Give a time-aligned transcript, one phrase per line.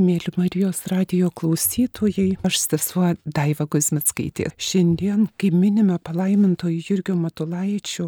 [0.00, 4.46] Mėly Marijos radio klausytojai, aš sesuo Daiva Guzmitskaitė.
[4.56, 8.06] Šiandien, kai minime palaimintojo Jurgio Matulaičio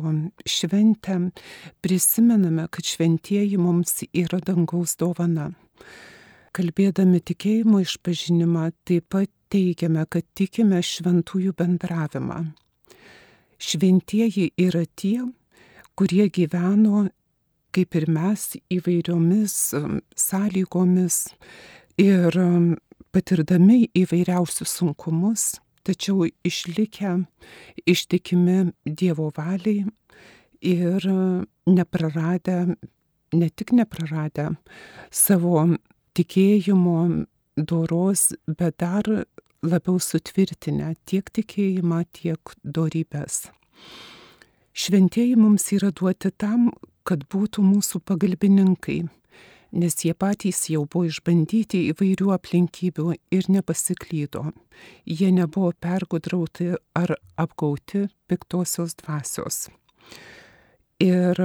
[0.48, 1.18] šventę,
[1.84, 5.50] prisimename, kad šventieji mums yra dangaus dovana.
[6.56, 12.44] Kalbėdami tikėjimo išpažinimą, taip pat teigiame, kad tikime šventųjų bendravimą.
[13.60, 15.18] Šventieji yra tie,
[15.92, 17.10] kurie gyveno
[17.72, 19.54] kaip ir mes įvairiomis
[20.18, 21.22] sąlygomis,
[22.00, 22.74] ir um,
[23.12, 27.16] patirdami įvairiausius sunkumus, tačiau išlikę
[27.86, 29.84] ištikimi Dievo valiai
[30.62, 32.76] ir uh, nepraradę,
[33.32, 34.52] ne tik nepraradę
[35.10, 35.66] savo
[36.16, 37.26] tikėjimo
[37.56, 39.08] doros, bet dar
[39.62, 43.46] labiau sutvirtinę tiek tikėjimą, tiek dorybės.
[44.72, 46.70] Šventieji mums yra duoti tam,
[47.04, 49.02] kad būtų mūsų pagalbininkai
[49.72, 54.50] nes jie patys jau buvo išbandyti įvairių aplinkybių ir nepasiklydo.
[55.08, 59.66] Jie nebuvo pergudrauti ar apgauti piktosios dvasios.
[61.02, 61.40] Ir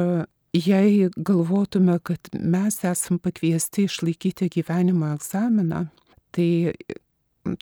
[0.53, 5.87] jei galvotume, kad mes esam pakviesti išlaikyti gyvenimo egzaminą,
[6.35, 6.49] tai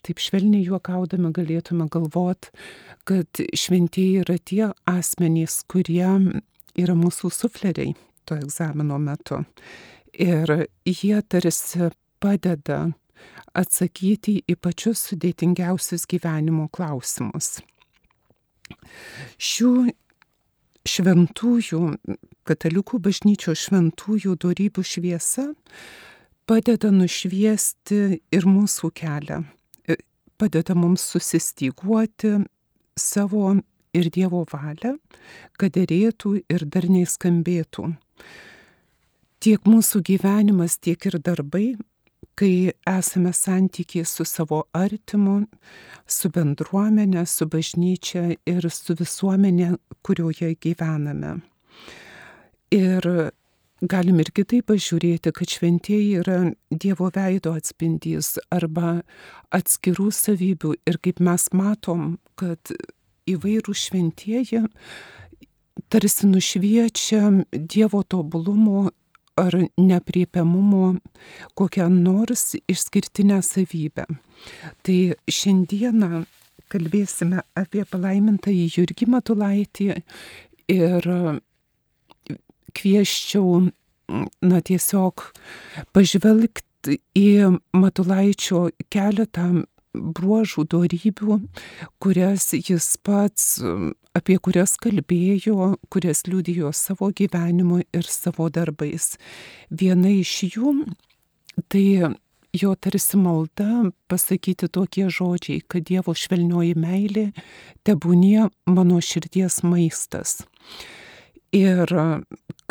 [0.02, 2.50] taip švelniai juokaudami galėtume galvoti,
[3.06, 6.08] kad šventieji yra tie asmenys, kurie
[6.76, 7.94] yra mūsų sufleriai
[8.26, 9.44] to egzamino metu
[10.20, 11.90] ir jie tarsi
[12.24, 12.80] padeda
[13.56, 17.60] atsakyti į pačius sudėtingiausius gyvenimo klausimus.
[19.38, 19.72] Šių
[20.86, 21.82] šventųjų,
[22.46, 25.52] katalikų bažnyčios šventųjų darybių šviesa
[26.50, 28.02] padeda nušviesti
[28.36, 29.42] ir mūsų kelią,
[30.38, 32.36] padeda mums susistyguoti
[33.00, 33.56] savo
[33.96, 34.96] ir Dievo valią,
[35.58, 37.90] kad dėrėtų ir dar neįskambėtų
[39.46, 41.76] tiek mūsų gyvenimas, tiek ir darbai,
[42.36, 45.44] kai esame santykiai su savo artimu,
[46.10, 51.36] su bendruomenė, su bažnyčia ir su visuomenė, kurioje gyvename.
[52.74, 53.08] Ir
[53.86, 56.40] galim ir kitaip pažiūrėti, kad šventieji yra
[56.74, 58.98] Dievo veido atspindys arba
[59.54, 60.74] atskirų savybių.
[60.90, 62.74] Ir kaip mes matom, kad
[63.30, 64.66] įvairių šventieji
[65.94, 68.90] tarsi nušviečia Dievo tobulumo
[69.36, 70.96] ar nepriepiamumo
[71.56, 74.06] kokią nors išskirtinę savybę.
[74.84, 76.24] Tai šiandieną
[76.72, 79.90] kalbėsime apie palaimintąjį Jurgį Matulaitį
[80.74, 81.10] ir
[82.76, 83.70] kvieščiau,
[84.46, 85.30] na tiesiog
[85.96, 87.30] pažvelgti į
[87.76, 89.48] Matulaičio keletą
[89.96, 91.40] bruožų, darybių,
[92.04, 93.56] kurias jis pats,
[94.16, 99.16] apie kurias kalbėjo, kurias liudijo savo gyvenimu ir savo darbais.
[99.70, 100.76] Viena iš jų
[101.72, 102.16] tai
[102.56, 107.30] jo tarsi malda pasakyti tokie žodžiai, kad Dievo švelnioji meilė
[107.88, 110.44] tebūnie mano širdies maistas.
[111.56, 111.92] Ir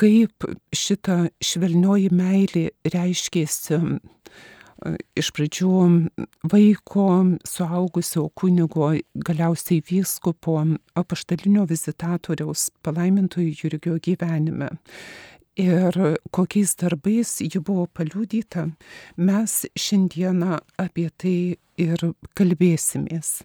[0.00, 3.81] kaip šita švelnioji meilė reiškėsi
[5.17, 5.75] iš pradžių
[6.51, 7.07] vaiko,
[7.49, 10.59] suaugusio kunigo, galiausiai vyskupo,
[10.99, 14.73] apaštalinio vizitatoriaus palaimintojų Jurgio gyvenime.
[15.55, 15.95] Ir
[16.34, 18.67] kokiais darbais ji buvo paliudyta,
[19.17, 21.37] mes šiandieną apie tai
[21.79, 23.45] ir kalbėsimės.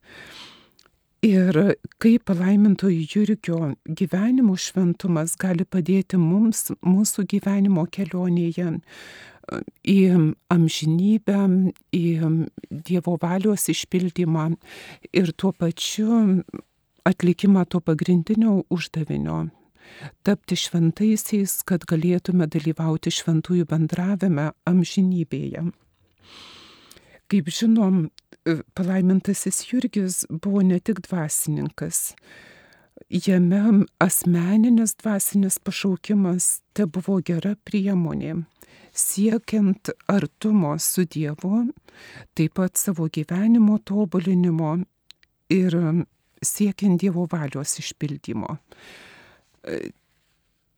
[1.21, 8.77] Ir kaip palaimintojų Jurgio gyvenimo šventumas gali padėti mums mūsų gyvenimo kelionėje
[9.83, 9.99] į
[10.51, 11.39] amžinybę,
[11.95, 12.05] į
[12.69, 14.49] Dievo valios išpildymą
[15.13, 16.43] ir tuo pačiu
[17.09, 19.49] atlikimą to pagrindinio uždavinio-
[20.25, 25.71] tapti šventaisiais, kad galėtume dalyvauti šventųjų bendravime amžinybėje.
[27.29, 28.09] Kaip žinom,
[28.75, 32.13] palaimintasis Jurgis buvo ne tik dvasininkas,
[33.09, 38.35] jame asmeninis dvasinis pašaukimas te buvo gera priemonė
[38.93, 41.67] siekiant artumo su Dievu,
[42.33, 44.77] taip pat savo gyvenimo tobulinimo
[45.53, 45.77] ir
[46.41, 48.57] siekiant Dievo valios išpildymo.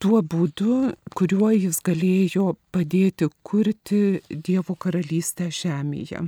[0.02, 0.76] Tuo būdu,
[1.14, 6.26] kuriuo jis galėjo padėti kurti Dievo karalystę žemėje.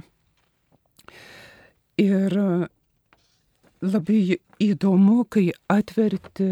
[2.01, 2.37] Ir
[3.83, 6.49] labai įdomu, kai atverti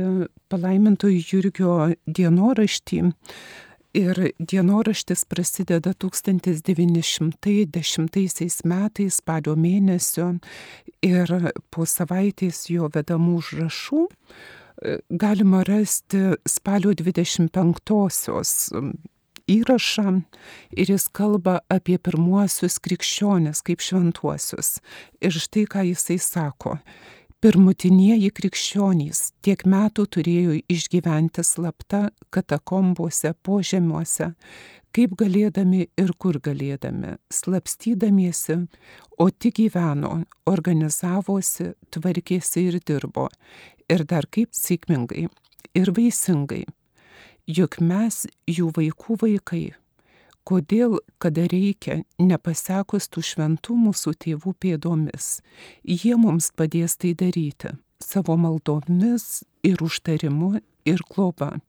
[0.51, 1.75] palaimintojų Jurgio
[2.05, 3.03] dienoraštį,
[3.91, 10.39] Ir dienoraštis prasideda 1910 metais spalio mėnesio
[11.03, 14.11] ir po savaitės jo vedamų užrašų e,
[15.09, 18.71] galima rasti spalio 25-osios
[19.51, 20.23] įrašą
[20.71, 24.79] ir jis kalba apie pirmuosius krikščionės kaip šventuosius.
[25.19, 26.79] Ir štai ką jisai sako.
[27.41, 34.27] Pirmutinieji krikščionys tiek metų turėjo išgyventi slapta katakombose, požemiuose,
[34.93, 38.59] kaip galėdami ir kur galėdami, slapstydamiesi,
[39.17, 40.19] o tik gyveno,
[40.53, 43.25] organizavosi, tvarkėsi ir dirbo,
[43.89, 45.25] ir dar kaip sėkmingai
[45.73, 46.67] ir vaisingai.
[47.49, 49.63] Juk mes jų vaikų vaikai.
[50.47, 55.37] Kodėl, kada reikia, nepasekus tų šventų mūsų tėvų pėdomis,
[55.85, 61.59] jie mums padės tai daryti savo maldomis ir užtarimu ir globa,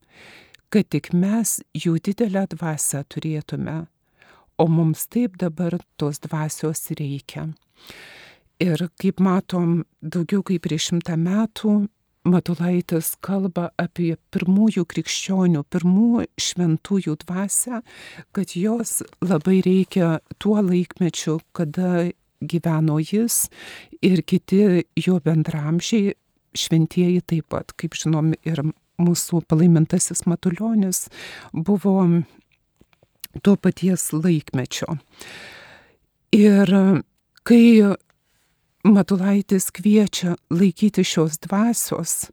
[0.73, 3.85] kad tik mes jų didelę dvasę turėtume,
[4.57, 7.51] o mums taip dabar tos dvasios reikia.
[8.63, 11.73] Ir kaip matom, daugiau kaip prieš šimtą metų
[12.23, 17.81] Matulaitis kalba apie pirmųjų krikščionių, pirmų šventųjų dvasę,
[18.31, 23.49] kad jos labai reikia tuo laikmečiu, kada gyveno jis
[24.03, 26.15] ir kiti jo bendramžiai,
[26.55, 28.63] šventieji taip pat, kaip žinom, ir
[29.03, 31.09] mūsų palaimintasis Matuljonis
[31.53, 31.97] buvo
[33.43, 34.99] to paties laikmečio.
[36.37, 36.71] Ir
[37.43, 37.65] kai
[38.83, 42.31] Matulaitis kviečia laikyti šios dvasios,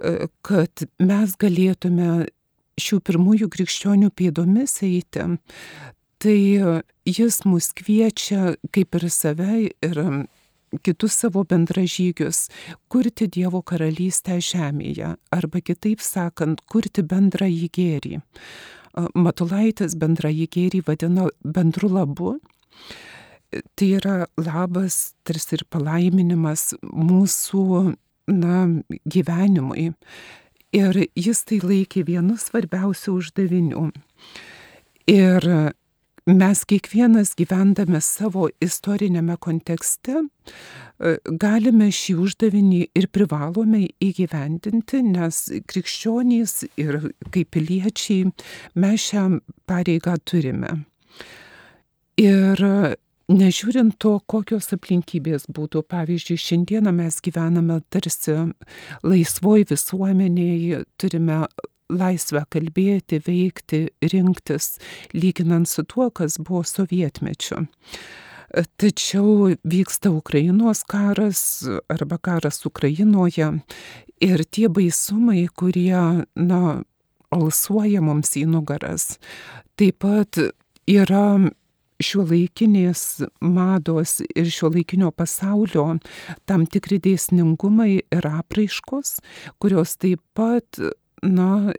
[0.00, 2.24] e, kad mes galėtume
[2.80, 5.26] šių pirmųjų krikščionių pėdomis eiti,
[6.18, 6.38] tai
[7.04, 10.00] jis mus kviečia kaip ir save ir
[10.82, 12.48] kitus savo bendražygius
[12.88, 18.20] kurti Dievo karalystę žemėje, arba kitaip sakant, kurti bendrąjį gėrį.
[19.14, 22.38] Matulaitis bendrąjį gėrį vadino bendru labu
[23.76, 27.64] tai yra labas, tarsi ir palaiminimas mūsų
[28.32, 28.64] na,
[29.04, 29.92] gyvenimui.
[30.74, 33.88] Ir jis tai laikė vienu svarbiausių uždavinių.
[35.12, 35.46] Ir
[36.24, 40.24] mes kiekvienas gyvendame savo istorinėme kontekste
[41.26, 47.00] galime šį uždavinį ir privalome įgyvendinti, nes krikščionys ir
[47.34, 48.30] kaip piliečiai
[48.78, 49.26] mes šią
[49.68, 50.84] pareigą turime.
[52.20, 52.60] Ir
[53.32, 58.34] Nežiūrint to, kokios aplinkybės būtų, pavyzdžiui, šiandieną mes gyvename tarsi
[59.00, 61.46] laisvoj visuomenėje, turime
[61.88, 63.80] laisvę kalbėti, veikti,
[64.12, 64.74] rinktis,
[65.16, 67.64] lyginant su tuo, kas buvo sovietmečiu.
[68.76, 73.50] Tačiau vyksta Ukrainos karas arba karas Ukrainoje
[74.20, 76.60] ir tie baisumai, kurie, na,
[77.34, 79.16] alsuoja mums į nugaras,
[79.80, 80.38] taip pat
[80.86, 81.26] yra
[82.02, 85.86] šiuolaikinės mados ir šiuolaikinio pasaulio
[86.48, 89.18] tam tikri dėsningumai ir apraiškos,
[89.62, 90.80] kurios taip pat,
[91.22, 91.74] na,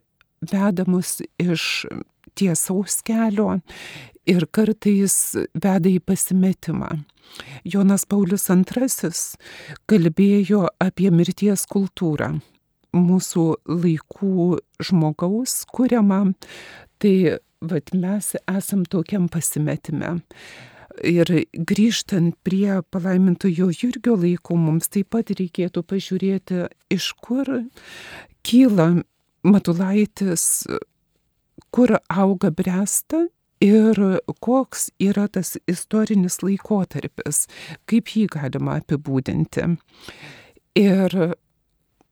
[0.46, 1.86] vedamos iš
[2.36, 3.60] tiesaus kelio
[4.28, 6.92] ir kartais veda į pasimetimą.
[7.66, 9.10] Jonas Paulius II
[9.90, 12.36] kalbėjo apie mirties kultūrą
[12.96, 16.22] mūsų laikų žmogaus kuriamą,
[17.02, 17.40] tai
[17.70, 20.20] vat mes esam tokiam pasimetime.
[21.04, 27.50] Ir grįžtant prie palaimintojo Jurgio laikų, mums taip pat reikėtų pažiūrėti, iš kur
[28.48, 28.90] kyla
[29.46, 30.66] Matulaitis,
[31.76, 33.26] kur auga bręsta
[33.62, 34.00] ir
[34.40, 37.46] koks yra tas istorinis laikotarpis,
[37.90, 39.68] kaip jį galima apibūdinti.
[40.80, 41.18] Ir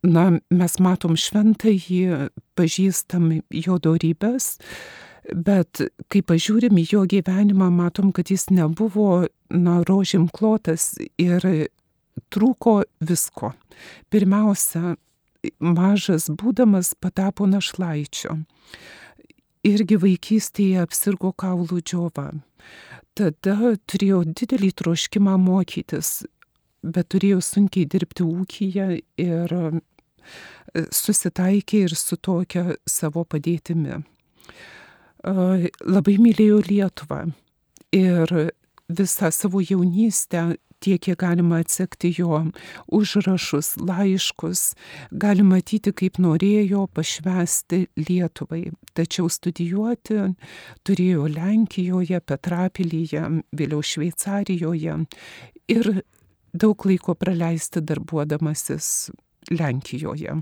[0.03, 4.57] na, mes matom šventąjį, pažįstam jo darybės,
[5.31, 5.79] Bet
[6.11, 11.45] kai pažiūrim į jo gyvenimą, matom, kad jis nebuvo, na, rožėm klotas ir
[12.33, 13.53] trūko visko.
[14.11, 14.97] Pirmiausia,
[15.63, 18.41] mažas būdamas patapo našlaičiu.
[19.63, 22.33] Irgi vaikystėje apsirgo kaulų džiova.
[23.15, 26.25] Tada turėjau didelį troškimą mokytis,
[26.83, 28.87] bet turėjau sunkiai dirbti ūkiją
[29.23, 29.55] ir
[30.73, 34.01] susitaikė ir su tokia savo padėtimi
[35.23, 37.23] labai mylėjo Lietuvą
[37.95, 38.35] ir
[38.89, 40.53] visą savo jaunystę
[40.83, 42.41] tiek, kiek galima atsekti jo
[42.91, 44.73] užrašus, laiškus,
[45.11, 48.65] gali matyti, kaip norėjo pašvesti Lietuvai.
[48.97, 50.19] Tačiau studijuoti
[50.83, 53.23] turėjo Lenkijoje, Petrapilyje,
[53.55, 54.97] vėliau Šveicarijoje
[55.71, 55.93] ir
[56.53, 58.89] daug laiko praleisti darbuodamasis
[59.51, 60.41] Lenkijoje.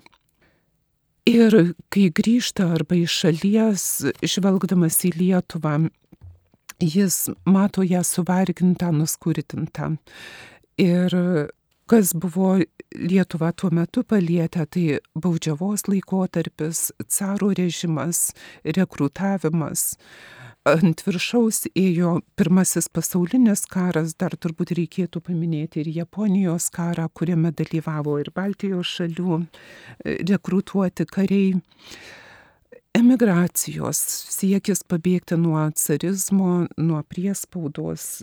[1.30, 1.54] Ir
[1.94, 3.84] kai grįžta arba iš šalies,
[4.26, 5.76] žvelgdamas į Lietuvą,
[6.82, 9.96] jis mato ją suvargintą, nuskurtintą.
[10.82, 11.14] Ir
[11.86, 12.58] kas buvo
[12.92, 18.32] Lietuva tuo metu palietę, tai baudžiavos laikotarpis, caro režimas,
[18.66, 19.96] rekrutavimas.
[20.62, 28.20] Ant viršaus ėjo pirmasis pasaulinis karas, dar turbūt reikėtų paminėti ir Japonijos karą, kuriame dalyvavo
[28.22, 29.40] ir Baltijos šalių
[30.06, 31.56] rekrutuoti kariai.
[32.94, 34.04] Emigracijos
[34.36, 38.22] siekis pabėgti nuo carizmo, nuo priespaudos,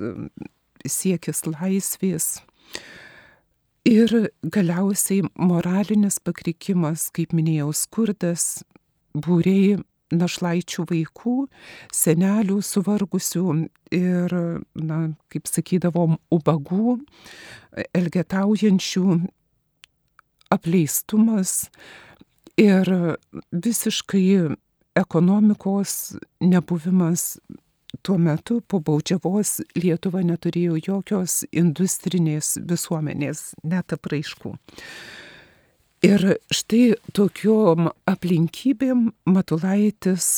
[0.87, 2.37] siekis laisvės.
[3.89, 8.61] Ir galiausiai moralinis pakrikimas, kaip minėjau, skurdas,
[9.11, 9.81] būriai
[10.15, 11.37] našlaičių vaikų,
[11.95, 13.45] senelių suvargusių
[13.95, 14.37] ir,
[14.75, 14.99] na,
[15.33, 16.99] kaip sakydavom, ubagų,
[17.97, 19.19] elgetaujančių,
[20.55, 21.69] apleistumas
[22.59, 22.89] ir
[23.53, 24.57] visiškai
[24.99, 27.37] ekonomikos nebuvimas
[28.03, 34.55] tuo metu po baudžiavos Lietuva neturėjo jokios industrinės visuomenės, net apraiškų.
[36.07, 36.23] Ir
[36.55, 40.29] štai tokiom aplinkybėm Matulaitis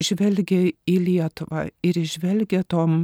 [0.00, 3.02] žvelgia į Lietuvą ir žvelgia tom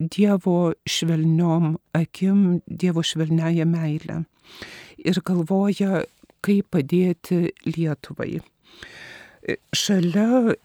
[0.00, 4.18] Dievo švelniom akim, Dievo švelniaja meilė.
[5.00, 6.04] Ir galvoja,
[6.44, 8.42] kaip padėti Lietuvai.
[9.72, 10.56] Šalia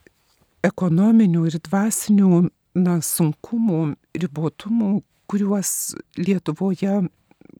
[0.67, 2.45] ekonominių ir dvasinių
[2.83, 3.81] na, sunkumų,
[4.19, 4.93] ribotumų,
[5.31, 5.73] kuriuos
[6.19, 7.05] Lietuvoje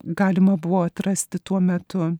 [0.04, 2.12] galima buvo atrasti tuo metu,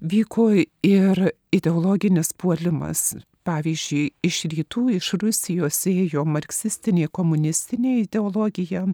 [0.00, 0.50] vyko
[0.82, 3.14] ir ideologinis puolimas.
[3.44, 8.86] Pavyzdžiui, iš rytų, iš Rusijos ėjo marksistinė, komunistinė ideologija,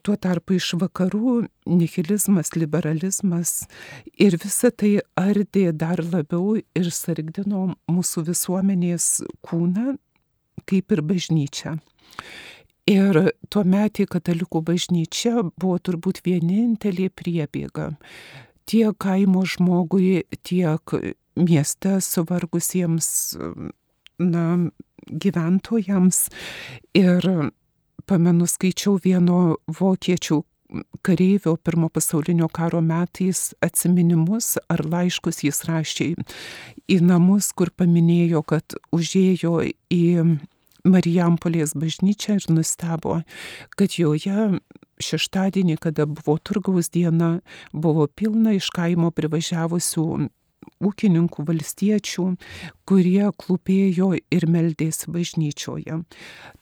[0.00, 3.66] tuo tarpu iš vakarų nihilizmas, liberalizmas
[4.16, 9.08] ir visa tai ardė dar labiau ir sargdino mūsų visuomenės
[9.44, 9.96] kūną,
[10.64, 11.76] kaip ir bažnyčia.
[12.90, 13.20] Ir
[13.52, 17.92] tuo metu katalikų bažnyčia buvo turbūt vienintelė priebėga
[18.70, 20.94] tiek kaimo žmogui, tiek
[21.34, 23.08] mieste suvargusiems
[24.20, 24.44] na,
[25.10, 26.28] gyventojams.
[26.94, 27.26] Ir
[28.06, 30.40] pamenu, skaičiau vieno vokiečių
[31.02, 36.08] kareivio pirmo pasaulinio karo metais atsiminimus ar laiškus jis rašė
[36.90, 40.04] į namus, kur paminėjo, kad užėjo į
[40.84, 43.20] Marijampolės bažnyčią ir nustebo,
[43.76, 44.60] kad joje
[45.00, 47.40] šeštadienį, kada buvo turgaus diena,
[47.72, 50.06] buvo pilna iš kaimo privažiavusių
[50.80, 52.26] ūkininkų, valstiečių,
[52.88, 56.00] kurie klūpėjo ir meldėsi bažnyčioje.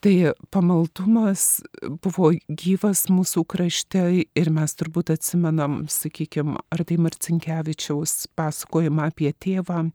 [0.05, 0.15] Tai
[0.55, 1.63] pamaldumas
[2.05, 9.89] buvo gyvas mūsų krašte ir mes turbūt atsimenam, sakykime, ar tai Marcinkievičiaus pasakojimą apie tėvą,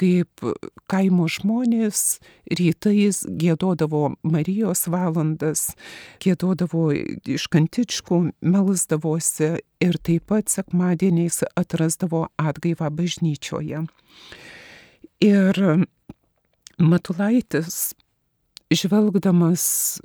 [0.00, 0.44] kaip
[0.90, 2.20] kaimo žmonės
[2.50, 5.70] rytais gėdodavo Marijos valandas,
[6.24, 6.90] gėdodavo
[7.28, 12.90] iš kantičkų, melsdavosi ir taip pat sekmadieniais atrasdavo atgaivą
[13.30, 13.86] bažnyčioje.
[15.20, 15.86] Ir
[16.78, 17.94] Matulaitis,
[18.72, 20.00] žvelgdamas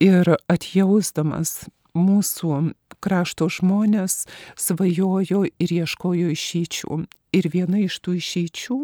[0.00, 7.06] ir atjausdamas mūsų krašto žmonės, svajojo ir ieškojo išeičių.
[7.32, 8.78] Ir viena iš tų išeičių,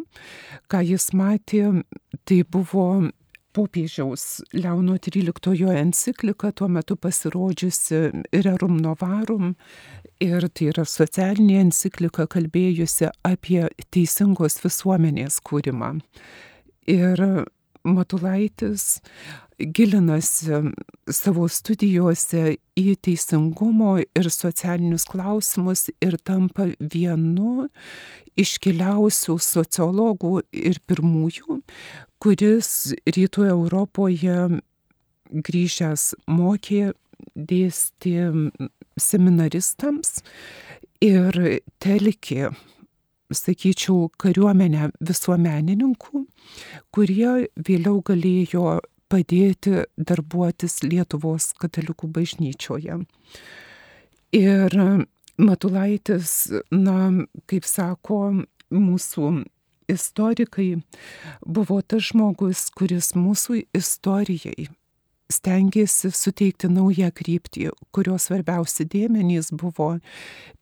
[0.71, 1.83] ką jis matė,
[2.25, 3.11] tai buvo
[3.57, 8.01] popiežiaus Leono XIII enciklika tuo metu pasirodžiusi
[8.45, 9.55] Rerum Novarum
[10.21, 13.63] ir tai yra socialinė enciklika kalbėjusi apie
[13.95, 15.97] teisingos visuomenės kūrimą.
[16.93, 17.23] Ir
[17.87, 18.99] Matulaitis
[19.59, 20.61] gilinasi
[21.13, 27.69] savo studijuose į teisingumo ir socialinius klausimus ir tampa vienu
[28.37, 31.61] iškiliausių sociologų ir pirmųjų,
[32.21, 32.71] kuris
[33.09, 34.61] rytų Europoje
[35.33, 36.93] grįžęs mokė,
[37.35, 38.29] dėstė
[39.01, 40.21] seminaristams
[41.01, 42.53] ir telkė
[43.35, 46.21] sakyčiau, kariuomenę visuomenininkų,
[46.95, 48.77] kurie vėliau galėjo
[49.13, 53.03] padėti darbuotis Lietuvos katalikų bažnyčioje.
[54.37, 54.79] Ir
[55.37, 56.33] Matulaitis,
[56.73, 58.21] na, kaip sako
[58.73, 59.29] mūsų
[59.93, 60.71] istorikai,
[61.45, 64.71] buvo tas žmogus, kuris mūsų istorijai
[65.33, 69.97] stengiasi suteikti naują kryptį, kurios svarbiausi dėmenys buvo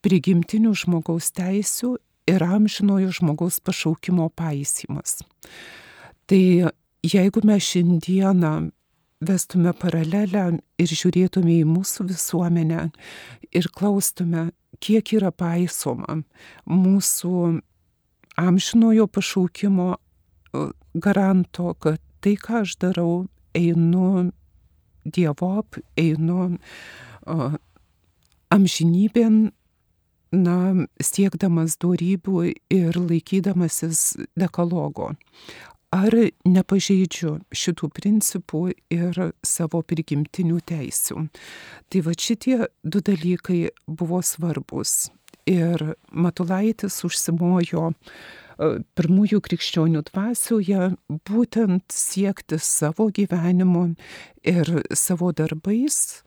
[0.05, 1.97] prigimtinių žmogaus teisų
[2.31, 5.21] ir amžinojo žmogaus pašaukimo paisimas.
[6.25, 6.73] Tai
[7.05, 8.55] jeigu mes šiandieną
[9.25, 10.45] vestume paralelę
[10.81, 12.89] ir žiūrėtume į mūsų visuomenę
[13.55, 14.51] ir klaustume,
[14.83, 16.21] kiek yra paisoma
[16.69, 17.61] mūsų
[18.41, 19.95] amžinojo pašaukimo
[20.95, 24.31] garanto, kad tai, ką aš darau, einu
[25.05, 26.57] dievop, einu
[28.55, 29.39] amžinybėn
[30.35, 30.57] na,
[31.03, 35.13] siekdamas darybių ir laikydamasis dekalogo.
[35.95, 36.15] Ar
[36.49, 41.27] nepažeidžiu šitų principų ir savo prigimtinių teisių.
[41.91, 45.13] Tai va šitie du dalykai buvo svarbus.
[45.47, 47.93] Ir Matulaitis užsimojo
[48.99, 50.91] pirmųjų krikščionių dvasioje
[51.29, 53.89] būtent siekti savo gyvenimu
[54.47, 56.23] ir savo darbais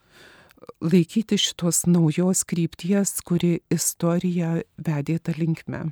[0.82, 5.88] laikyti šitos naujos krypties, kuri istorija vedė tą linkmę.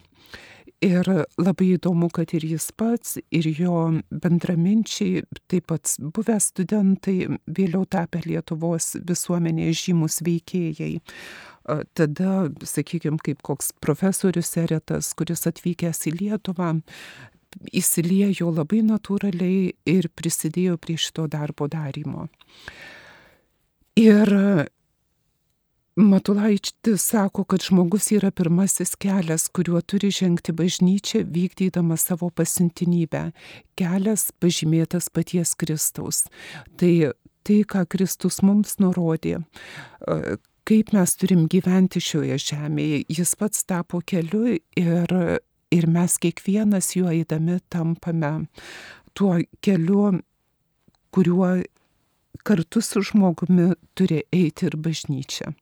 [0.86, 1.08] Ir
[1.42, 3.78] labai įdomu, kad ir jis pats, ir jo
[4.12, 7.16] bendraminčiai, taip pat buvę studentai,
[7.50, 11.00] vėliau tapę Lietuvos visuomenės žymus veikėjai.
[11.98, 16.76] Tada, sakykime, kaip koks profesorius Eretas, kuris atvykęs į Lietuvą,
[17.74, 22.28] įsiliejo labai natūraliai ir prisidėjo prie šito darbo darimo.
[23.98, 24.30] Ir
[25.96, 33.30] Matulaitis sako, kad žmogus yra pirmasis kelias, kuriuo turi žengti bažnyčia, vykdydama savo pasintinybę.
[33.80, 36.26] Kelias pažymėtas paties Kristaus.
[36.76, 36.92] Tai
[37.48, 39.40] tai, ką Kristus mums nurodė,
[40.68, 45.18] kaip mes turim gyventi šioje žemėje, jis pats tapo keliu ir,
[45.72, 48.50] ir mes kiekvienas juo eidami tampame
[49.16, 50.10] tuo keliu,
[51.16, 51.54] kuriuo
[52.44, 55.56] kartu su žmogumi turi eiti ir bažnyčia.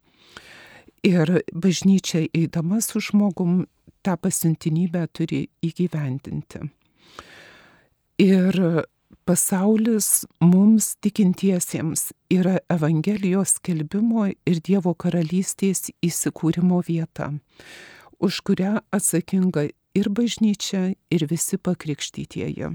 [1.03, 3.65] Ir bažnyčia eidama su žmogum
[4.03, 6.63] tą pasiuntinybę turi įgyvendinti.
[8.23, 8.55] Ir
[9.25, 17.31] pasaulis mums tikintiesiems yra Evangelijos skelbimo ir Dievo karalystės įsikūrimo vieta,
[18.19, 22.73] už kurią atsakinga ir bažnyčia, ir visi pakrikštytieji.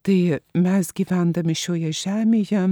[0.00, 0.18] Tai
[0.56, 2.66] mes gyvendami šioje žemėje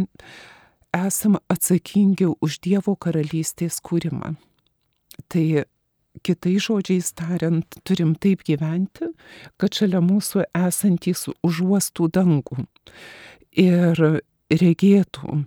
[0.96, 4.36] esame atsakingi už Dievo karalystės kūrimą.
[5.26, 5.64] Tai
[6.24, 9.10] kitai žodžiais tariant, turim taip gyventi,
[9.60, 12.64] kad šalia mūsų esantys užuostų dangų
[13.58, 14.02] ir
[14.48, 15.42] regėtų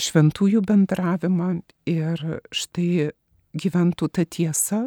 [0.00, 1.50] šventųjų bendravimą
[1.90, 3.10] ir štai
[3.54, 4.80] gyventų ta tiesa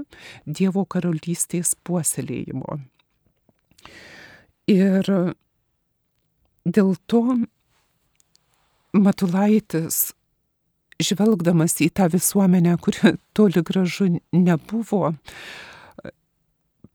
[0.46, 2.80] Dievo karalystės puoselėjimo.
[4.68, 5.08] Ir
[6.68, 7.24] dėl to
[8.98, 10.12] Matulaitis
[11.04, 15.14] žvelgdamas į tą visuomenę, kuri toli gražu nebuvo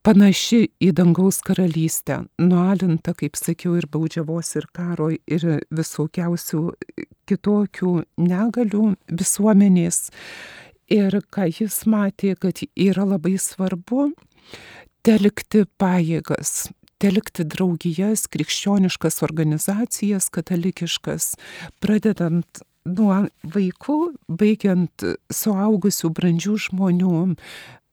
[0.03, 6.62] panaši į dangaus karalystę, nualinta, kaip sakiau, ir baudžiavos, ir karo, ir visokiausių
[7.31, 10.09] kitokių negalių visuomenės.
[10.93, 14.11] Ir ką jis matė, kad yra labai svarbu
[15.07, 21.33] telkti pajėgas, telkti draugijas, krikščioniškas organizacijas, katalikiškas,
[21.83, 23.23] pradedant nuo
[23.55, 27.16] vaikų, baigiant suaugusių brandžių žmonių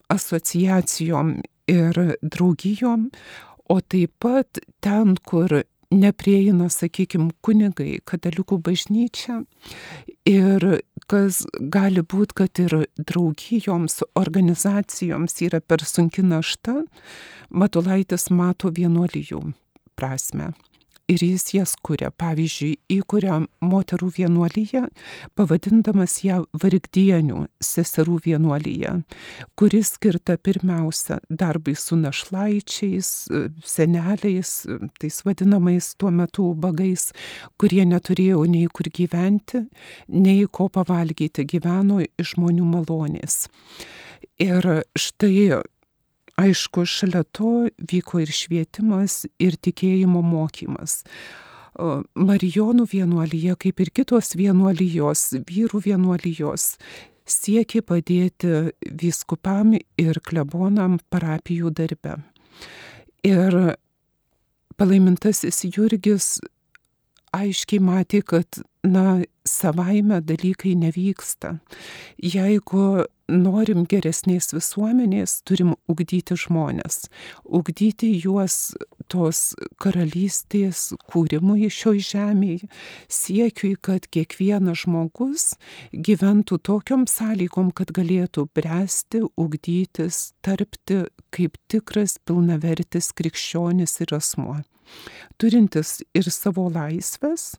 [0.09, 1.35] asociacijom
[1.69, 3.09] ir draugijom,
[3.69, 9.41] o taip pat ten, kur neprieina, sakykime, kunigai, katalikų bažnyčia
[10.29, 10.65] ir
[11.09, 16.83] kas gali būti, kad ir draugijoms, organizacijoms yra per sunki našta,
[17.49, 19.39] Matulaitis mato vienuolijų
[19.97, 20.51] prasme
[21.09, 22.11] ir jis jas kuria.
[22.19, 24.85] Pavyzdžiui, įkuria moterų vienuolyje,
[25.37, 28.93] pavadindamas ją vargdienių seserų vienuolyje,
[29.59, 33.11] kuris skirta pirmiausia darbui su našlaičiais,
[33.65, 34.53] seneliais,
[35.01, 37.09] tais vadinamais tuo metu bagais,
[37.59, 39.65] kurie neturėjo nei kur gyventi,
[40.13, 43.47] nei ko pavalgyti, gyveno iš žmonių malonės.
[44.39, 45.63] Ir štai
[46.39, 51.01] Aišku, šalia to vyko ir švietimas, ir tikėjimo mokymas.
[52.19, 56.73] Marijonų vienuolyje, kaip ir kitos vienuolijos, vyrų vienuolijos,
[57.29, 58.53] siekė padėti
[59.01, 62.17] vyskupam ir klebonam parapijų darbe.
[63.27, 63.59] Ir
[64.79, 66.37] palaimintasis Jurgis
[67.35, 71.57] aiškiai matė, kad, na, savaime dalykai nevyksta.
[72.21, 77.07] Jeigu norim geresnės visuomenės, turim ugdyti žmonės,
[77.45, 78.73] ugdyti juos
[79.09, 82.69] tos karalystės kūrimui šioj žemėje,
[83.09, 85.51] siekiui, kad kiekvienas žmogus
[85.93, 94.59] gyventų tokiom sąlygom, kad galėtų bręsti, ugdytis, tarpti kaip tikras pilnavertis krikščionis ir asmuo
[95.39, 97.53] turintis ir savo laisvės,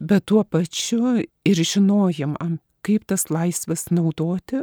[0.00, 4.62] bet tuo pačiu ir žinojimą, kaip tas laisvės naudoti,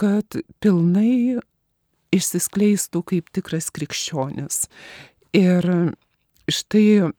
[0.00, 1.40] kad pilnai
[2.14, 4.64] išsiskleistų kaip tikras krikščionis.
[5.36, 5.66] Ir
[6.50, 7.12] štai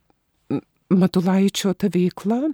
[0.91, 2.51] Matulaičio ta veikla,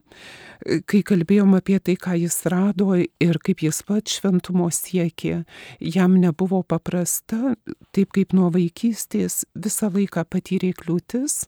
[0.90, 5.42] kai kalbėjom apie tai, ką jis rado ir kaip jis pats šventumo siekė,
[5.82, 7.56] jam nebuvo paprasta,
[7.96, 11.46] taip kaip nuo vaikystės visą laiką patyrė kliūtis,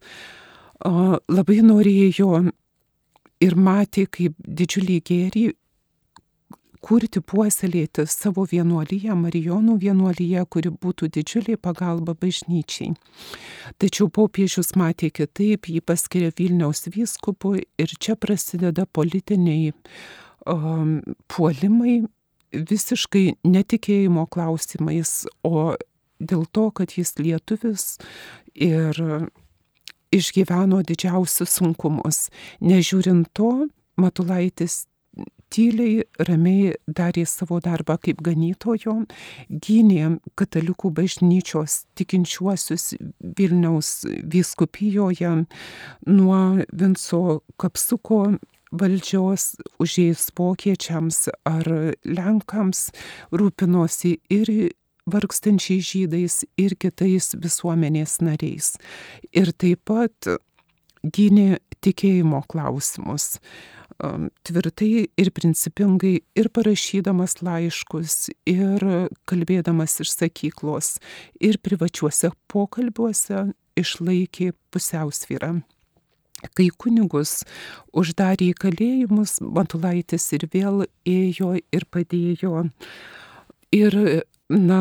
[0.81, 2.45] labai norėjo
[3.43, 5.45] ir matė kaip didžiulį gėrį
[6.85, 12.93] kurti, puoselėti savo vienuolyje, Marijonų vienuolyje, kuri būtų didžiulė pagalba bažnyčiai.
[13.81, 19.73] Tačiau popiežius matė kitaip, jį paskiria Vilniaus vyskupu ir čia prasideda politiniai
[20.47, 22.01] um, puolimai
[22.53, 25.75] visiškai netikėjimo klausimais, o
[26.19, 27.97] dėl to, kad jis lietuvis
[28.55, 28.97] ir
[30.15, 32.27] išgyveno didžiausius sunkumus.
[32.65, 34.85] Nežiūrint to, Matulaitis
[35.53, 38.95] tyliai, ramiai darė savo darbą kaip ganytojo,
[39.49, 42.93] gynė katalikų bažnyčios tikinčiuosius
[43.37, 45.33] Vilniaus vyskupijoje
[46.07, 48.23] nuo Vinco Kapsuko
[48.71, 51.69] valdžios užėjus vokiečiams ar
[52.05, 52.89] lenkams
[53.33, 54.51] rūpinosi ir
[55.09, 58.75] vargstančiais žydais ir kitais visuomenės nariais.
[59.33, 60.29] Ir taip pat
[61.01, 63.39] gynė tikėjimo klausimus
[64.47, 68.85] tvirtai ir principingai ir parašydamas laiškus, ir
[69.29, 70.97] kalbėdamas iš sakyklos,
[71.43, 75.59] ir privačiuose pokalbiuose išlaikė pusiausvyrą.
[76.55, 77.43] Kai kunigus
[77.91, 82.63] uždarė į kalėjimus, Matulaitis ir vėl ėjo ir padėjo.
[83.75, 83.97] Ir,
[84.49, 84.79] na,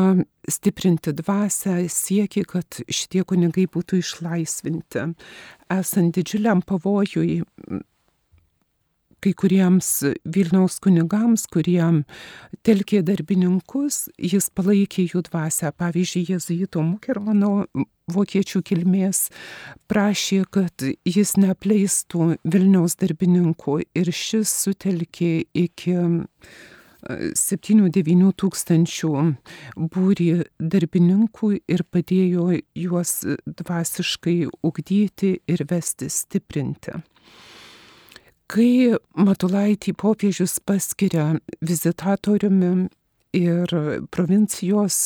[0.49, 5.03] stiprinti dvasę, siekė, kad šitie kunigai būtų išlaisvinti.
[5.75, 7.43] Esant didžiuliam pavojui,
[9.23, 9.89] kai kuriems
[10.25, 11.81] Vilniaus kunigams, kurie
[12.65, 15.71] telkė darbininkus, jis palaikė jų dvasę.
[15.79, 17.67] Pavyzdžiui, Jėzuito Mukermano
[18.09, 19.27] vokiečių kilmės
[19.91, 25.95] prašė, kad jis neapleistų Vilniaus darbininkų ir šis sutelkė iki
[27.07, 29.11] 7-9 tūkstančių
[29.93, 30.29] būrį
[30.59, 33.13] darbininkų ir padėjo juos
[33.45, 36.99] dvasiškai ugdyti ir vesti stiprinti.
[38.49, 42.87] Kai Matulaitį popiežius paskiria vizitatoriumi
[43.37, 43.73] ir
[44.09, 44.97] provincijos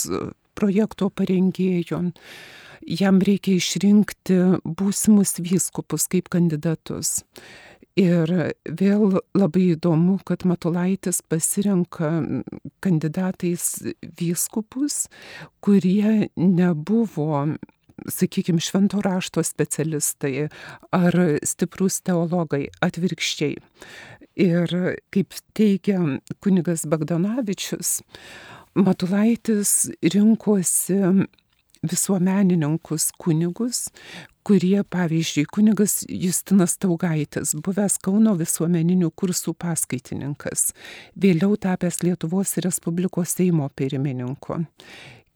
[0.56, 2.00] projekto parengėjo,
[2.88, 7.22] jam reikia išrinkti būsimus vyskupus kaip kandidatus.
[8.00, 8.32] Ir
[8.64, 12.14] vėl labai įdomu, kad Matulaitis pasirenka
[12.82, 13.68] kandidatais
[14.18, 15.10] vyskupus,
[15.62, 17.44] kurie nebuvo
[18.10, 20.48] sakykime, švento rašto specialistai
[20.96, 23.58] ar stiprus teologai atvirkščiai.
[24.44, 24.72] Ir
[25.14, 26.00] kaip teigia
[26.42, 28.00] kunigas Bagdonavičius,
[28.74, 30.98] Matulaitis rinkosi
[31.84, 33.88] visuomenininkus kunigus,
[34.44, 40.72] kurie, pavyzdžiui, kunigas Justinas Taugaitis, buvęs Kauno visuomeninių kursų paskaitininkas,
[41.20, 44.64] vėliau tapęs Lietuvos Respublikos Seimo pirmininku.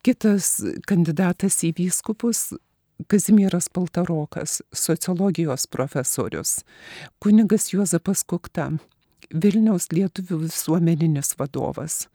[0.06, 2.52] Kitas kandidatas į vyskupus
[3.06, 6.64] Kazimieras Paltarokas, sociologijos profesorius,
[7.22, 8.72] kunigas Juozapas Kukta,
[9.30, 12.06] Vilniaus lietuvių visuomeninis vadovas,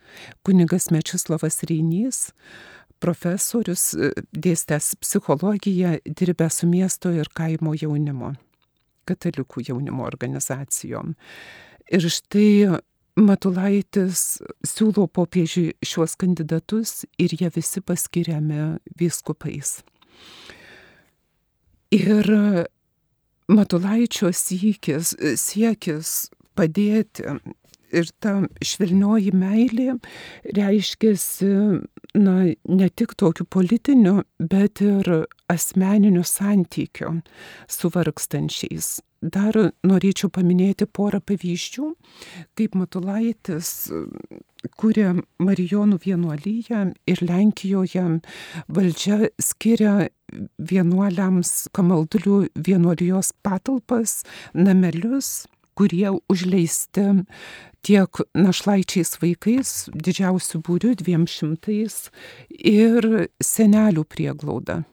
[0.43, 2.34] kunigas Mečislavas Reinys,
[3.04, 3.91] profesorius,
[4.36, 8.34] dėstęs psichologiją, dirbęs su miesto ir kaimo jaunimo,
[9.08, 11.13] katalikų jaunimo organizacijom.
[11.91, 12.80] Ir štai
[13.13, 19.84] Matulaitis siūlo popiežiui šiuos kandidatus ir jie visi paskiriami vyskupais.
[21.93, 22.26] Ir
[23.54, 26.13] Matulaičio siekis, siekis
[26.58, 27.28] padėti
[27.93, 29.97] ir ta švelnioji meilė
[30.58, 31.53] reiškiasi,
[32.19, 35.10] na, ne tik tokiu politiniu, bet ir
[35.51, 37.19] asmeniniu santykiu
[37.69, 38.99] su vargstančiais.
[39.23, 39.56] Dar
[39.88, 41.86] norėčiau paminėti porą pavyzdžių,
[42.60, 43.69] kaip Matulaitis
[44.79, 48.03] kūrė Marijonų vienuolyje ir Lenkijoje
[48.67, 50.10] valdžia skiria
[50.60, 55.45] vienuoliams kamaldulių vienuolijos patalpas, namelius,
[55.77, 57.08] kurie užleisti
[57.84, 62.08] tiek našlaičiais vaikais, didžiausių būrių dviem šimtais
[62.50, 64.84] ir senelių prieglauda.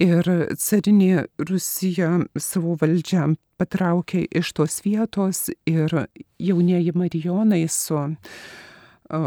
[0.00, 0.24] Ir
[0.56, 2.10] carinė Rusija
[2.40, 5.92] savo valdžią patraukė iš tos vietos ir
[6.40, 9.20] jaunieji Marijonai su o,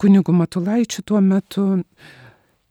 [0.00, 1.66] kunigu Matulaičiu tuo metu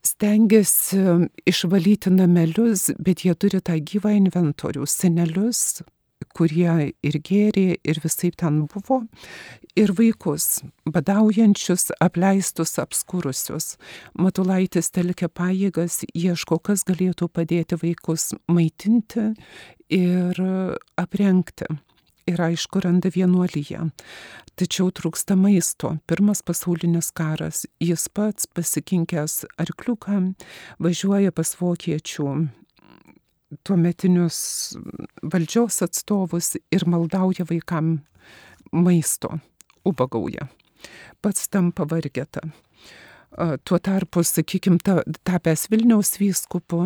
[0.02, 0.98] stengiasi
[1.46, 5.84] išvalyti namelius, bet jie turi tą gyvą inventorių, senelius,
[6.36, 9.02] kurie ir gėrė, ir visai ten buvo,
[9.76, 13.76] ir vaikus, badaujančius, apleistus, apskurusius.
[14.20, 19.32] Matulaitis telkia pajėgas, ieško, kas galėtų padėti vaikus maitinti
[19.92, 20.44] ir
[21.00, 21.70] aprengti.
[22.30, 23.88] Ir aišku, randa vienuolyje.
[24.56, 25.96] Tačiau trūksta maisto.
[26.08, 27.64] Pirmas pasaulinis karas.
[27.82, 30.20] Jis pats pasikinkęs arkliuką
[30.86, 32.28] važiuoja pas vokiečių
[33.68, 34.40] tuometinius
[35.34, 38.00] valdžios atstovus ir maldauja vaikam
[38.72, 39.38] maisto,
[39.86, 40.48] ubagauja.
[41.22, 42.42] Pats tampa vargeta.
[43.64, 44.80] Tuo tarpu, sakykime,
[45.24, 46.82] tapęs Vilniaus vyskupu,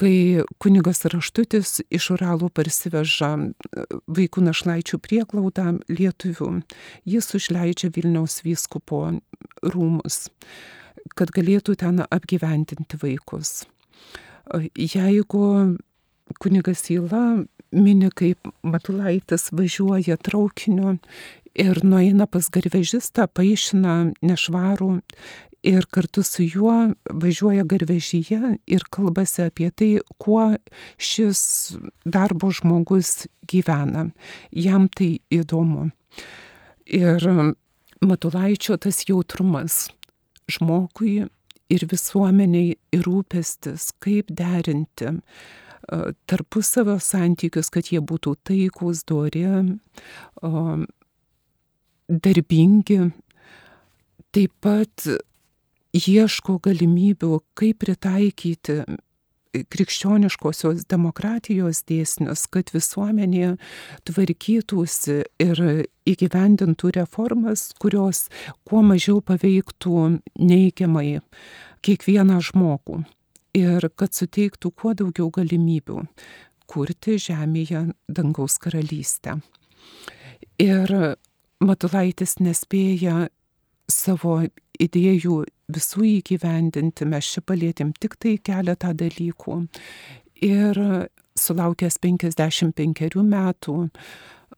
[0.00, 3.30] kai kunigas Raštutis iš Uralų parsiveža
[4.10, 6.50] vaikų našlaičių prieglaudą lietuvių,
[7.06, 9.04] jis užleidžia Vilniaus vyskupo
[9.62, 10.24] rūmus,
[11.14, 13.62] kad galėtų ten apgyventinti vaikus.
[14.52, 15.44] Jeigu
[16.40, 20.98] kunigas Įla mini, kaip Matulaitis važiuoja traukiniu
[21.56, 24.90] ir nueina pas garvežistą, paaišina nešvarų
[25.62, 30.50] ir kartu su juo važiuoja garvežyje ir kalbasi apie tai, kuo
[30.98, 31.42] šis
[32.04, 34.10] darbo žmogus gyvena.
[34.50, 35.90] Jam tai įdomu.
[36.86, 37.24] Ir
[38.02, 39.86] Matulaičio tas jautrumas
[40.50, 41.22] žmogui
[41.72, 45.16] ir visuomeniai ir rūpestis, kaip derinti
[46.30, 49.44] tarpusavio santykius, kad jie būtų taikūs, dori,
[52.08, 52.98] darbingi.
[54.32, 55.08] Taip pat
[55.92, 58.78] ieško galimybių, kaip pritaikyti
[59.52, 63.56] krikščioniškosios demokratijos dėsnius, kad visuomenė
[64.08, 65.62] tvarkytųsi ir
[66.08, 68.28] įgyvendintų reformas, kurios
[68.68, 69.98] kuo mažiau paveiktų
[70.40, 71.20] neigiamai
[71.84, 73.02] kiekvieną žmogų
[73.58, 76.06] ir kad suteiktų kuo daugiau galimybių
[76.72, 79.40] kurti žemėje dangaus karalystę.
[80.62, 81.16] Ir
[81.62, 83.28] Matulaitis nespėja
[83.92, 84.40] savo
[84.82, 89.58] idėjų visų įgyvendinti, mes čia palėtėm tik tai keletą dalykų.
[90.42, 90.80] Ir
[91.38, 93.76] sulaukęs 55 metų,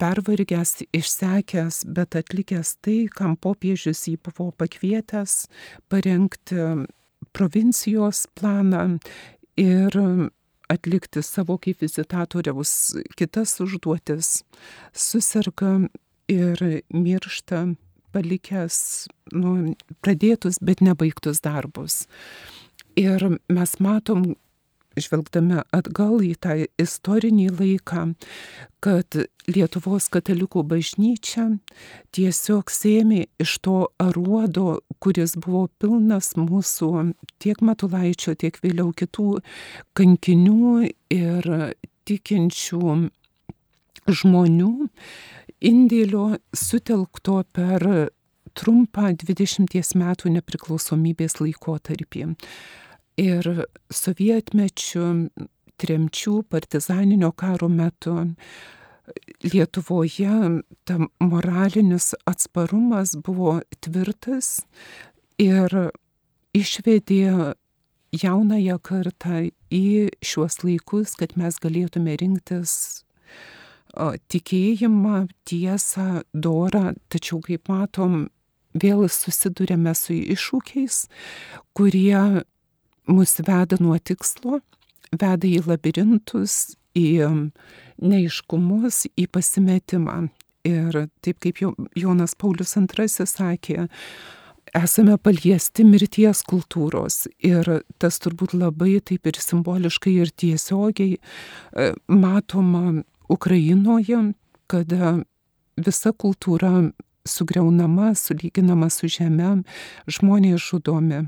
[0.00, 5.44] pervargęs, išsekęs, bet atlikęs tai, kam popiežius jį buvo pakvietęs
[5.92, 6.58] parengti
[7.34, 8.98] provincijos planą
[9.60, 9.98] ir
[10.72, 14.42] atlikti savo kaip vizitatoriaus kitas užduotis,
[14.92, 15.76] susirga
[16.32, 17.66] ir miršta
[18.14, 18.78] palikęs
[19.34, 19.74] nu,
[20.04, 22.04] pradėtus, bet nebaigtus darbus.
[23.00, 24.34] Ir mes matom,
[25.00, 28.04] žvelgdami atgal į tą istorinį laiką,
[28.84, 29.18] kad
[29.50, 31.48] Lietuvos katalikų bažnyčia
[32.16, 36.90] tiesiog sėmė iš to aruodo, kuris buvo pilnas mūsų
[37.42, 39.40] tiek Matulaičio, tiek vėliau kitų
[39.98, 41.50] kankinių ir
[42.08, 42.94] tikinčių
[44.04, 44.72] žmonių
[45.64, 47.86] indėlio sutelkto per
[48.54, 52.28] trumpą 20 metų nepriklausomybės laikotarpį.
[53.22, 53.50] Ir
[53.94, 55.08] sovietmečių,
[55.80, 58.16] tremčių, partizaninio karo metu
[59.44, 64.62] Lietuvoje ta moralinis atsparumas buvo tvirtas
[65.36, 65.68] ir
[66.56, 67.52] išvedė
[68.16, 69.84] jaunąją kartą į
[70.24, 73.04] šiuos laikus, kad mes galėtume rinktis
[74.30, 78.28] tikėjimą, tiesą, dorą, tačiau kaip matom,
[78.74, 81.04] vėl susidurėme su iššūkiais,
[81.76, 82.44] kurie
[83.06, 84.60] mus veda nuo tikslo,
[85.14, 87.08] veda į labirintus, į
[88.02, 90.24] neiškumus, į pasimetimą.
[90.64, 91.60] Ir taip kaip
[91.92, 93.84] Jonas Paulius II sakė,
[94.74, 97.68] esame paliesti mirties kultūros ir
[98.00, 101.18] tas turbūt labai taip ir simboliškai ir tiesiogiai
[102.08, 104.20] matoma Ukrainoje,
[104.66, 105.18] kada
[105.76, 106.90] visa kultūra
[107.24, 109.62] sugriaunama, sulyginama su žeme,
[110.10, 111.24] žmonės žudomi.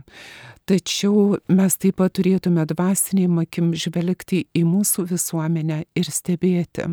[0.66, 6.90] Tačiau mes taip pat turėtume dvasiniam akim žvelgti į mūsų visuomenę ir stebėti.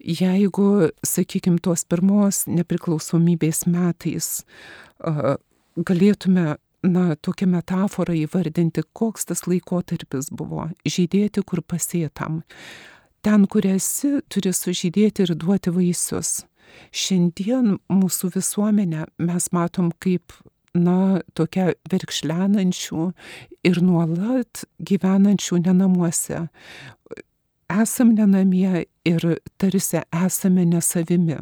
[0.00, 4.40] Jeigu, sakykime, tos pirmos nepriklausomybės metais
[5.76, 12.42] galėtume na, tokią metaforą įvardinti, koks tas laikotarpis buvo- žydėti kur pasėtam
[13.22, 16.44] ten, kur esi, turi sužydėti ir duoti vaisius.
[16.94, 20.34] Šiandien mūsų visuomenę mes matom kaip,
[20.74, 23.10] na, tokia verkšlenančių
[23.66, 26.46] ir nuolat gyvenančių nenamuose.
[27.70, 29.26] Esam nenamie ir
[29.58, 31.40] tarsi esame nesavimi.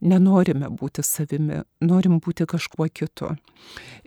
[0.00, 3.34] Nenorime būti savimi, norim būti kažkuo kitu.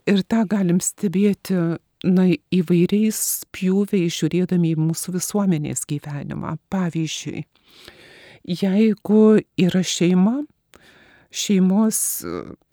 [0.09, 3.19] Ir tą galim stebėti na, įvairiais
[3.55, 6.55] pjūviais žiūrėdami į mūsų visuomenės gyvenimą.
[6.71, 7.43] Pavyzdžiui,
[8.47, 9.23] jeigu
[9.59, 10.39] yra šeima,
[11.29, 11.99] šeimos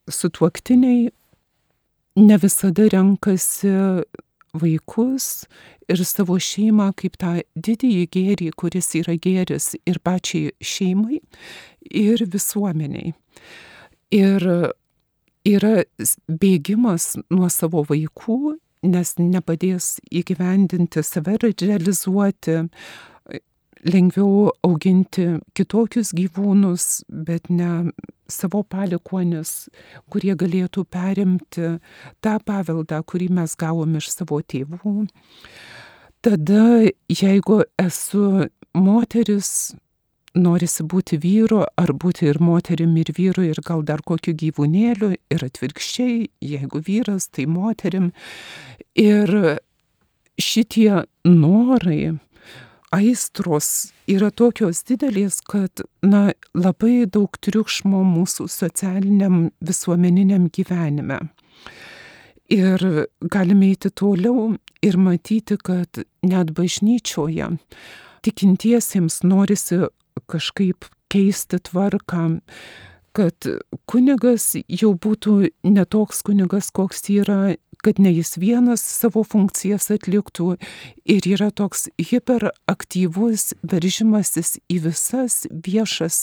[0.07, 1.11] sutuoktiniai
[2.17, 3.75] ne visada renkasi
[4.57, 5.45] vaikus
[5.91, 11.21] ir savo šeimą kaip tą didįjį gėrį, kuris yra gėris ir pačiai šeimai,
[11.91, 13.13] ir visuomeniai.
[14.15, 14.47] Ir
[15.47, 15.75] yra
[16.27, 22.63] bėgimas nuo savo vaikų, nes nepadės įgyvendinti save realizuoti,
[23.87, 27.93] lengviau auginti kitokius gyvūnus, bet ne
[28.31, 29.69] savo palikuonis,
[30.11, 31.77] kurie galėtų perimti
[32.25, 35.07] tą paveldą, kurį mes gavom iš savo tėvų.
[36.27, 36.65] Tada,
[37.13, 39.51] jeigu esu moteris,
[40.37, 45.47] norisi būti vyru, ar būti ir moterim, ir vyru, ir gal dar kokiu gyvūnėliu, ir
[45.49, 48.13] atvirkščiai, jeigu vyras, tai moterim.
[48.97, 49.59] Ir
[50.41, 52.17] šitie norai,
[52.95, 61.21] aistros yra tokios didelės, kad na, labai daug triukšmo mūsų socialiniam visuomeniniam gyvenime.
[62.53, 62.79] Ir
[63.27, 64.53] galime eiti toliau
[64.87, 67.57] ir matyti, kad net bažnyčioje
[68.27, 69.87] tikintiesiems norisi
[70.31, 72.41] kažkaip keisti tvarką,
[73.17, 73.49] kad
[73.89, 80.57] kunigas jau būtų netoks kunigas, koks yra kad ne jis vienas savo funkcijas atliktų
[81.07, 86.19] ir yra toks hiperaktyvus veržimasis į visas viešas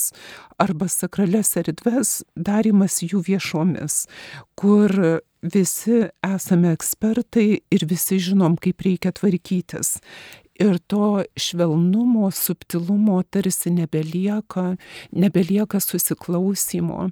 [0.62, 4.03] arba sakrales erdves, darimas jų viešomis,
[4.60, 4.91] kur
[5.43, 9.97] visi esame ekspertai ir visi žinom, kaip reikia tvarkytis.
[10.62, 14.76] Ir to švelnumo, subtilumo tarsi nebelieka,
[15.12, 17.10] nebelieka susiklausimo.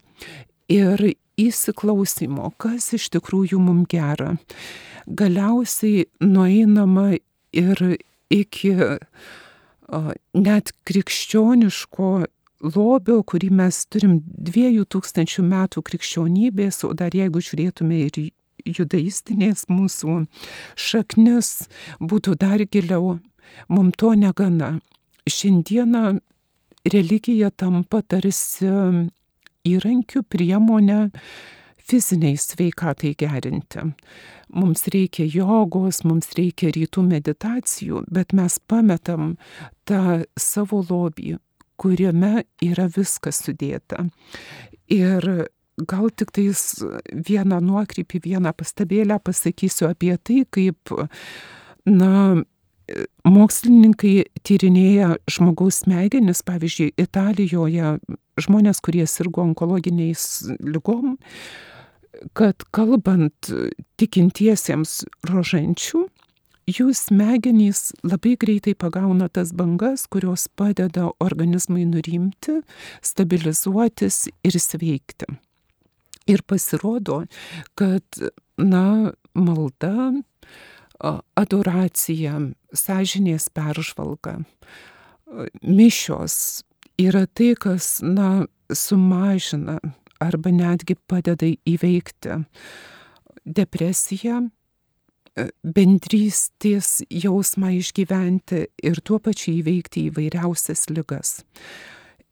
[0.70, 1.02] Ir
[1.42, 4.36] įsiklausimo, kas iš tikrųjų mums gera.
[5.08, 7.16] Galiausiai nueinama
[7.52, 7.82] ir
[8.32, 8.76] iki
[10.38, 12.12] net krikščioniško
[12.76, 18.22] lobio, kurį mes turim dviejų tūkstančių metų krikščionybės, o dar jeigu žiūrėtume ir
[18.62, 20.22] judaistinės mūsų
[20.78, 21.68] šaknis,
[22.00, 23.18] būtų dar giliau,
[23.70, 24.80] mums to negana.
[25.30, 26.20] Šiandieną
[26.92, 28.70] religija tampa tarsi
[29.68, 31.00] įrankių, priemonę
[31.92, 33.86] fiziniai sveikatai gerinti.
[34.52, 39.36] Mums reikia jogos, mums reikia rytų meditacijų, bet mes pametam
[39.88, 41.38] tą savo lobį,
[41.82, 44.06] kuriame yra viskas sudėta.
[44.92, 45.48] Ir
[45.88, 46.62] gal tik tais
[47.30, 50.94] vieną nuokrypį, vieną pastabėlę pasakysiu apie tai, kaip,
[51.88, 52.12] na,
[53.28, 54.16] mokslininkai
[54.48, 57.98] tyrinėja žmogaus smegenis, pavyzdžiui, Italijoje
[58.42, 60.26] žmonės, kurie sirgo onkologiniais
[60.64, 61.18] lygom,
[62.38, 63.52] kad kalbant
[64.02, 66.06] tikintiesiems rožančių,
[66.70, 72.62] jų smegenys labai greitai pagauna tas bangas, kurios padeda organizmui nurimti,
[73.02, 75.30] stabilizuotis ir sveikti.
[76.30, 77.24] Ir pasirodo,
[77.76, 78.06] kad,
[78.62, 80.12] na, malda,
[81.40, 82.38] adoracija,
[82.74, 84.40] sąžinės peržvalga,
[85.64, 86.36] mišios
[87.02, 89.80] yra tai, kas, na, sumažina
[90.22, 92.42] arba netgi padeda įveikti
[93.46, 94.44] depresiją,
[95.64, 101.40] bendrystės jausmą išgyventi ir tuo pačiu įveikti įvairiausias lygas.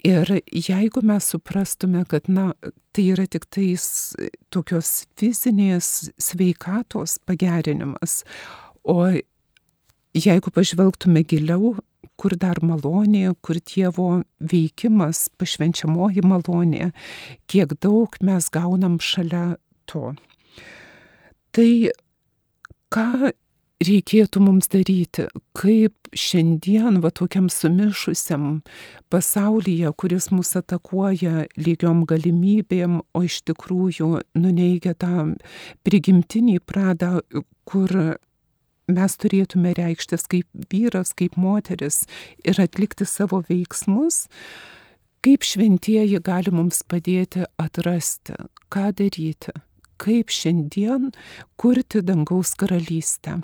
[0.07, 2.53] Ir jeigu mes suprastume, kad, na,
[2.95, 4.15] tai yra tik tais
[4.53, 8.21] tokios fizinės sveikatos pagerinimas,
[8.87, 9.11] o
[10.15, 11.75] jeigu pažvelgtume giliau,
[12.19, 16.91] kur dar malonė, kur Dievo veikimas, pašvenčiamoji malonė,
[17.51, 19.57] kiek daug mes gaunam šalia
[19.87, 20.13] to.
[21.55, 21.69] Tai
[22.93, 23.31] ką
[23.83, 28.61] reikėtų mums daryti, kaip šiandien, va tokiam sumišusiam
[29.11, 35.29] pasaulyje, kuris mus atakuoja lygiom galimybėm, o iš tikrųjų nuneigia tą
[35.87, 37.19] prigimtinį pradą,
[37.63, 38.17] kur
[38.89, 42.03] mes turėtume reikštis kaip vyras, kaip moteris
[42.43, 44.25] ir atlikti savo veiksmus,
[45.23, 48.35] kaip šventieji gali mums padėti atrasti,
[48.73, 49.55] ką daryti,
[50.01, 51.13] kaip šiandien
[51.59, 53.39] kurti dangaus karalystę.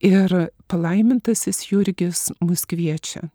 [0.00, 0.32] Ir
[0.70, 3.28] palaimintasis Jurgis mus kviečia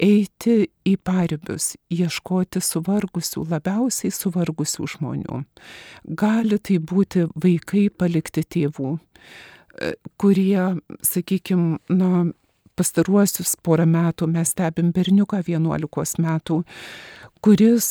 [0.00, 5.42] eiti į paribius, ieškoti suvargusių, labiausiai suvargusių žmonių.
[6.16, 8.94] Gali tai būti vaikai palikti tėvų,
[10.20, 10.62] kurie,
[11.06, 12.24] sakykime, na,
[12.80, 16.62] pastaruosius porą metų mes stebim berniuką 11 metų,
[17.44, 17.90] kuris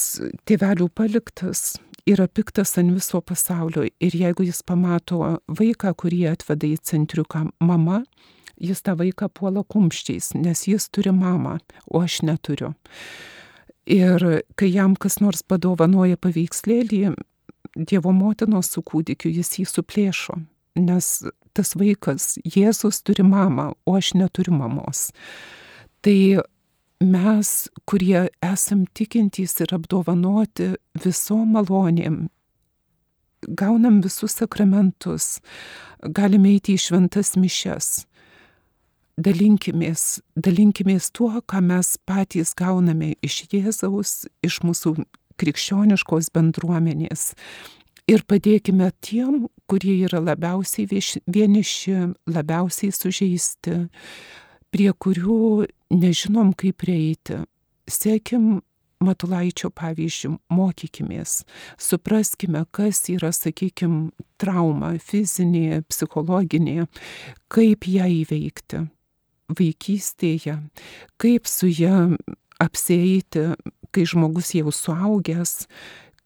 [0.50, 1.76] tėvelių paliktas
[2.10, 8.04] yra piktas ant viso pasaulio ir jeigu jis pamato vaiką, kurį atveda į centriuką mama,
[8.60, 11.58] jis tą vaiką puola kumščiais, nes jis turi mamą,
[11.88, 12.74] o aš neturiu.
[13.90, 17.16] Ir kai jam kas nors padovanoja paveikslėlį
[17.80, 20.40] Dievo motinos su kūdikiu, jis jį suplėšo,
[20.82, 21.10] nes
[21.54, 25.10] tas vaikas, Jėzus turi mamą, o aš neturiu mamos.
[26.02, 26.42] Tai
[27.00, 32.28] mes, kurie esam tikintys ir apdovanoti visom malonėm,
[33.48, 35.40] gaunam visus sakramentus,
[36.04, 38.06] galime eiti į šventas mišes.
[39.20, 44.96] Dalinkimės, dalinkimės tuo, ką mes patys gauname iš Jėzaus, iš mūsų
[45.40, 47.34] krikščioniškos bendruomenės.
[48.10, 50.88] Ir padėkime tiem, kurie yra labiausiai
[51.28, 51.98] vieniši,
[52.32, 53.76] labiausiai sužeisti,
[54.72, 57.44] prie kurių nežinom kaip prieiti.
[57.90, 58.60] Sėkim
[59.00, 61.46] Matulaičio pavyzdžių, mokykimės,
[61.80, 64.10] supraskime, kas yra, sakykime,
[64.42, 66.90] trauma fizinė, psichologinė,
[67.48, 68.82] kaip ją įveikti
[69.56, 70.58] vaikystėje,
[71.16, 72.18] kaip su ją
[72.60, 73.46] apsieiti,
[73.96, 75.70] kai žmogus jau suaugęs,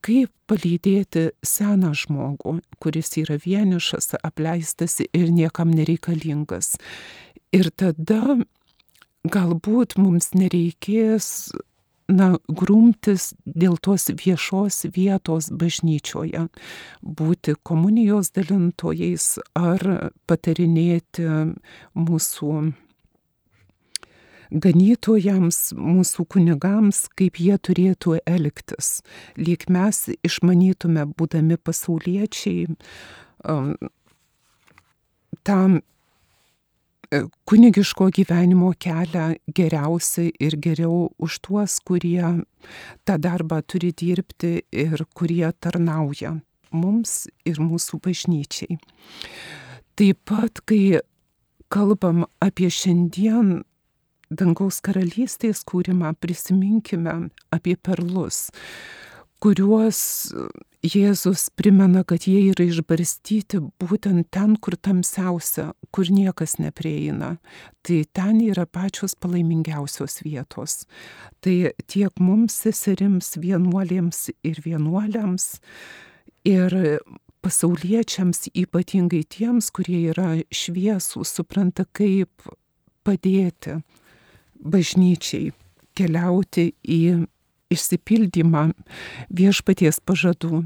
[0.03, 6.73] kaip palydėti seną žmogų, kuris yra vienišas, apleistas ir niekam nereikalingas.
[7.53, 8.41] Ir tada
[9.23, 11.51] galbūt mums nereikės
[12.11, 16.47] na, grumtis dėl tos viešos vietos bažnyčioje,
[17.01, 21.27] būti komunijos dalintojais ar patarinėti
[21.95, 22.73] mūsų
[24.53, 28.99] ganytojams, mūsų kunigams, kaip jie turėtų elgtis.
[29.39, 32.67] Lyg mes išmanytume, būdami pasauliečiai,
[33.49, 33.73] um,
[35.47, 35.81] tam
[37.49, 42.23] kunigiško gyvenimo kelią geriausiai ir geriau už tuos, kurie
[43.05, 46.37] tą darbą turi dirbti ir kurie tarnauja
[46.73, 48.79] mums ir mūsų bažnyčiai.
[49.93, 50.99] Taip pat, kai
[51.73, 53.61] kalbam apie šiandien
[54.33, 58.47] dangaus karalystės kūrimą prisiminkime apie perlus,
[59.43, 59.99] kuriuos
[60.83, 67.37] Jėzus primena, kad jie yra išbarstyti būtent ten, kur tamsiausia, kur niekas neprieina.
[67.87, 70.83] Tai ten yra pačios palaimingiausios vietos.
[71.39, 71.55] Tai
[71.87, 75.47] tiek mums seserims, vienuolėms ir vienuoliams,
[76.51, 76.75] ir
[77.43, 82.47] pasauliečiams, ypatingai tiems, kurie yra šviesų, supranta, kaip
[83.07, 83.79] padėti
[84.63, 85.51] bažnyčiai
[85.95, 87.03] keliauti į
[87.73, 88.69] išsipildymą
[89.33, 90.63] viešpaties pažadų.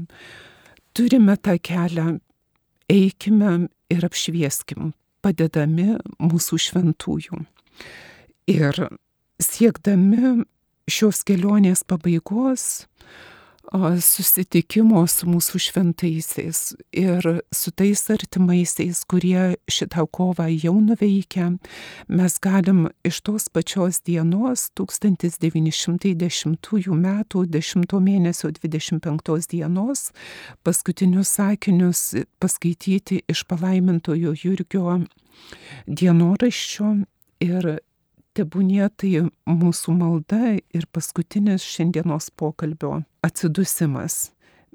[0.96, 2.18] Turime tą kelią,
[2.90, 4.92] eikime ir apšvieskim,
[5.24, 7.42] padedami mūsų šventųjų.
[8.48, 8.80] Ir
[9.42, 10.44] siekdami
[10.88, 12.86] šios kelionės pabaigos,
[13.72, 21.58] susitikimo su mūsų šventaisiais ir su tais artimaisiais, kurie šitą kovą jau nuveikia,
[22.08, 27.24] mes galim iš tos pačios dienos 1910 m.
[27.58, 30.10] 10 mėnesio 25 dienos
[30.64, 35.00] paskutinius sakinius paskaityti iš palaimintojo Jurgio
[35.86, 36.94] dienoraščio
[37.44, 37.78] ir
[38.38, 44.28] tebūnie tai mūsų malda ir paskutinis šiandienos pokalbio atsidusimas.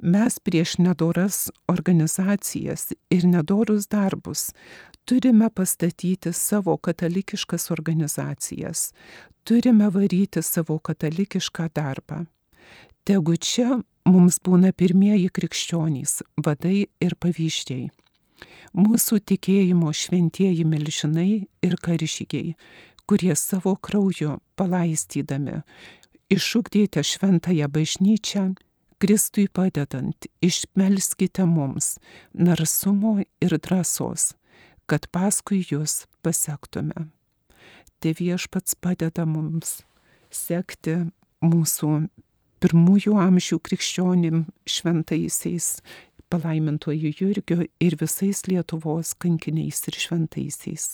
[0.03, 4.49] Mes prieš nedoras organizacijas ir nedorus darbus
[5.05, 8.93] turime pastatyti savo katalikiškas organizacijas,
[9.43, 12.25] turime varyti savo katalikišką darbą.
[13.03, 17.89] Tegu čia mums būna pirmieji krikščionys, vadai ir pavyzdžiai.
[18.73, 22.55] Mūsų tikėjimo šventieji milžinai ir karžygiai,
[23.09, 25.61] kurie savo krauju palaistydami
[26.33, 28.53] išugdėte šventąją bažnyčią,
[29.03, 31.97] Kristui padedant, išmelskite mums
[32.31, 34.29] narsumo ir drąsos,
[34.87, 37.09] kad paskui jūs pasiektume.
[37.99, 39.81] Te viešpats padeda mums
[40.31, 40.95] sekti
[41.43, 41.89] mūsų
[42.63, 45.81] pirmųjų amžių krikščionim šventaisiais,
[46.31, 50.93] palaimintojų Jurgio ir visais Lietuvos kankiniais ir šventaisiais.